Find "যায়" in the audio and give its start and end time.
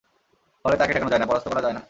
1.11-1.19, 1.61-1.73